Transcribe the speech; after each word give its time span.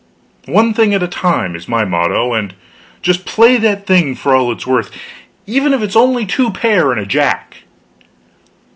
One 0.47 0.73
thing 0.73 0.95
at 0.95 1.03
a 1.03 1.07
time, 1.07 1.55
is 1.55 1.67
my 1.67 1.85
motto 1.85 2.33
and 2.33 2.55
just 3.03 3.23
play 3.23 3.57
that 3.57 3.85
thing 3.85 4.15
for 4.15 4.35
all 4.35 4.51
it 4.51 4.57
is 4.57 4.65
worth, 4.65 4.89
even 5.45 5.75
if 5.75 5.83
it's 5.83 5.95
only 5.95 6.25
two 6.25 6.49
pair 6.51 6.91
and 6.91 6.99
a 6.99 7.05
jack. 7.05 7.57